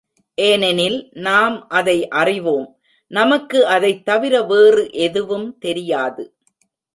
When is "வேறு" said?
4.41-4.91